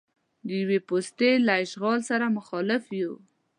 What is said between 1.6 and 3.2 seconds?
اشغال سره مخالف یو.